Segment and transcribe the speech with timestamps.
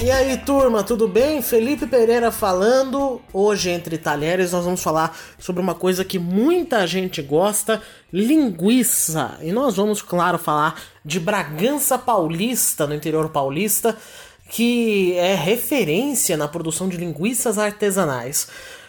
[0.00, 1.42] E aí, turma, tudo bem?
[1.42, 3.20] Felipe Pereira falando.
[3.32, 7.82] Hoje, entre talheres, nós vamos falar sobre uma coisa que muita gente gosta:
[8.12, 9.36] linguiça.
[9.42, 13.96] E nós vamos, claro, falar de Bragança Paulista, no interior paulista,
[14.48, 18.46] que é referência na produção de linguiças artesanais.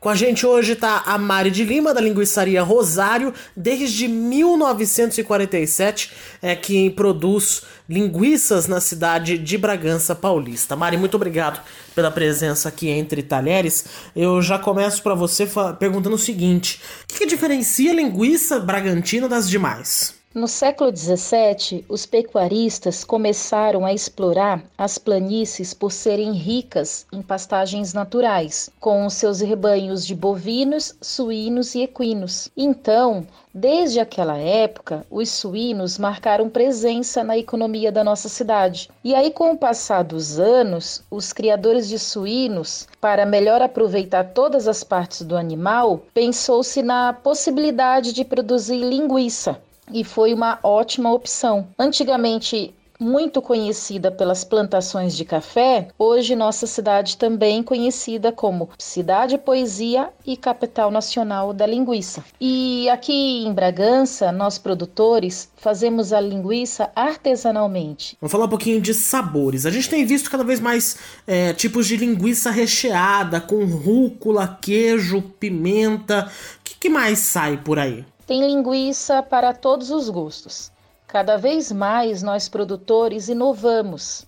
[0.00, 6.10] Com a gente hoje tá a Mari de Lima, da Linguiçaria Rosário, desde 1947,
[6.40, 10.74] é que produz linguiças na cidade de Bragança Paulista.
[10.74, 11.60] Mari, muito obrigado
[11.94, 13.84] pela presença aqui entre talheres.
[14.16, 15.46] Eu já começo para você
[15.78, 20.18] perguntando o seguinte: o que, que diferencia a linguiça bragantina das demais?
[20.32, 27.92] No século XVII, os pecuaristas começaram a explorar as planícies por serem ricas em pastagens
[27.92, 32.48] naturais, com seus rebanhos de bovinos, suínos e equinos.
[32.56, 38.88] Então, desde aquela época, os suínos marcaram presença na economia da nossa cidade.
[39.02, 44.68] E aí, com o passar dos anos, os criadores de suínos, para melhor aproveitar todas
[44.68, 49.60] as partes do animal, pensou-se na possibilidade de produzir linguiça
[49.92, 51.68] e foi uma ótima opção.
[51.78, 60.10] Antigamente muito conhecida pelas plantações de café, hoje nossa cidade também conhecida como Cidade Poesia
[60.26, 62.22] e Capital Nacional da Linguiça.
[62.38, 68.18] E aqui em Bragança, nós produtores fazemos a linguiça artesanalmente.
[68.20, 69.64] Vamos falar um pouquinho de sabores.
[69.64, 75.22] A gente tem visto cada vez mais é, tipos de linguiça recheada com rúcula, queijo,
[75.40, 76.30] pimenta.
[76.60, 78.04] O que, que mais sai por aí?
[78.30, 80.70] Tem linguiça para todos os gostos.
[81.08, 84.24] Cada vez mais nós produtores inovamos,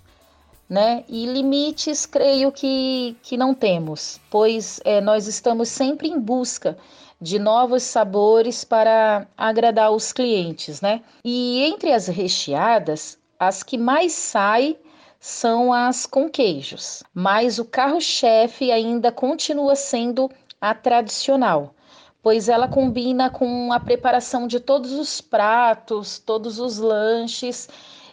[0.69, 1.05] né?
[1.09, 6.77] E limites creio que, que não temos, pois é, nós estamos sempre em busca
[7.21, 11.01] de novos sabores para agradar os clientes, né?
[11.25, 14.77] E entre as recheadas, as que mais saem
[15.21, 20.29] são as com queijos, mas o carro-chefe ainda continua sendo
[20.61, 21.73] a tradicional
[22.23, 27.69] pois ela combina com a preparação de todos os pratos, todos os lanches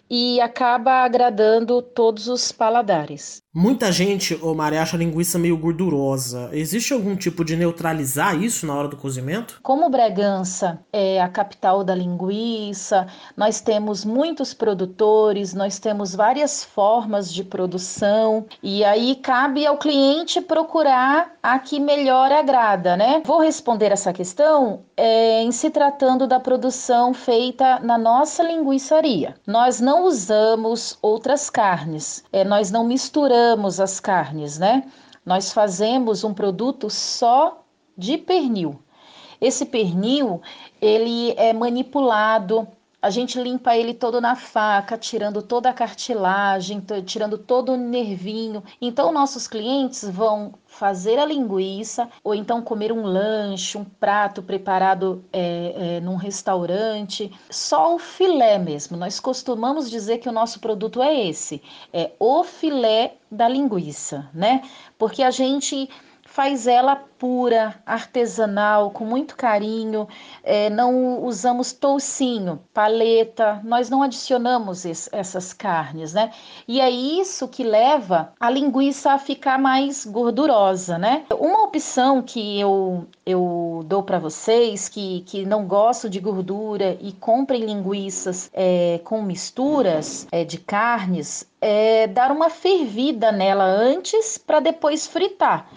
[0.09, 3.41] e acaba agradando todos os paladares.
[3.51, 6.51] Muita gente, ô Mari, acha a linguiça meio gordurosa.
[6.53, 9.59] Existe algum tipo de neutralizar isso na hora do cozimento?
[9.63, 17.33] Como Bragança é a capital da linguiça, nós temos muitos produtores, nós temos várias formas
[17.33, 23.23] de produção e aí cabe ao cliente procurar a que melhor agrada, né?
[23.25, 29.33] Vou responder essa questão é, em se tratando da produção feita na nossa linguiçaria.
[29.47, 33.38] Nós não usamos outras carnes, é, nós não misturamos
[33.79, 34.83] as carnes, né?
[35.25, 37.63] Nós fazemos um produto só
[37.97, 38.79] de pernil.
[39.39, 40.41] Esse pernil,
[40.81, 42.67] ele é manipulado,
[43.01, 48.63] a gente limpa ele todo na faca, tirando toda a cartilagem, tirando todo o nervinho.
[48.81, 55.23] Então, nossos clientes vão fazer a linguiça ou então comer um lanche, um prato preparado
[55.31, 58.97] é, é, num restaurante, só o filé mesmo.
[58.97, 61.61] Nós costumamos dizer que o nosso produto é esse,
[61.93, 64.61] é o filé da linguiça, né?
[64.97, 65.89] Porque a gente
[66.29, 70.07] faz ela pura, artesanal, com muito carinho.
[70.41, 76.31] É, não usamos toucinho, paleta, nós não adicionamos esse, essas carnes, né?
[76.68, 81.25] E é isso que leva a linguiça a ficar mais gordurosa, né?
[81.38, 87.12] Uma opção que eu, eu dou para vocês que, que não gostam de gordura e
[87.12, 94.59] comprem linguiças é, com misturas é, de carnes é dar uma fervida nela antes para
[94.59, 95.69] depois fritar.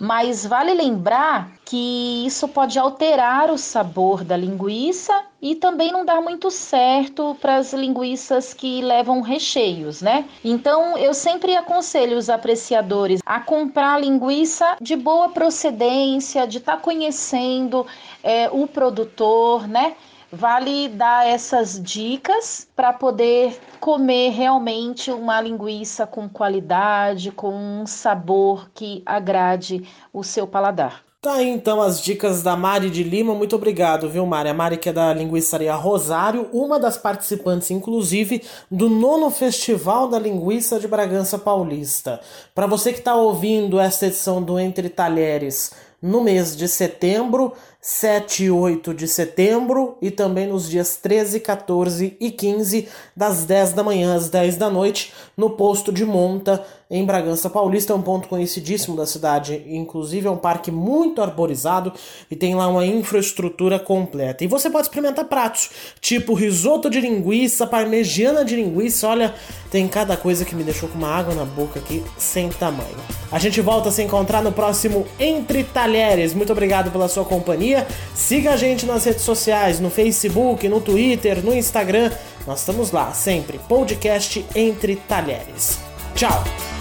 [0.00, 6.20] Mas vale lembrar que isso pode alterar o sabor da linguiça e também não dá
[6.20, 10.24] muito certo para as linguiças que levam recheios, né?
[10.44, 16.82] Então eu sempre aconselho os apreciadores a comprar linguiça de boa procedência, de estar tá
[16.82, 17.86] conhecendo
[18.22, 19.94] é, o produtor, né?
[20.30, 28.70] Vale dar essas dicas para poder comer realmente uma linguiça com qualidade, com um sabor
[28.74, 31.02] que agrade o seu paladar.
[31.20, 33.34] Tá aí então as dicas da Mari de Lima.
[33.34, 34.50] Muito obrigado, viu, Mari?
[34.50, 40.18] A Mari que é da Linguiçaria Rosário, uma das participantes, inclusive, do nono Festival da
[40.18, 42.20] Linguiça de Bragança Paulista.
[42.54, 47.52] Para você que está ouvindo esta edição do Entre Talheres no mês de setembro,
[47.90, 52.86] 7 e 8 de setembro e também nos dias 13, 14 e 15,
[53.16, 57.92] das 10 da manhã às 10 da noite, no posto de monta em Bragança Paulista,
[57.92, 61.92] é um ponto conhecidíssimo da cidade, inclusive é um parque muito arborizado
[62.30, 64.44] e tem lá uma infraestrutura completa.
[64.44, 65.70] E você pode experimentar pratos,
[66.00, 69.34] tipo risoto de linguiça, parmegiana de linguiça, olha,
[69.70, 72.96] tem cada coisa que me deixou com uma água na boca aqui sem tamanho.
[73.30, 76.32] A gente volta a se encontrar no próximo Entre Talheres.
[76.32, 77.77] Muito obrigado pela sua companhia.
[78.14, 82.10] Siga a gente nas redes sociais, no Facebook, no Twitter, no Instagram.
[82.46, 83.58] Nós estamos lá sempre.
[83.68, 85.78] Podcast Entre Talheres.
[86.14, 86.77] Tchau!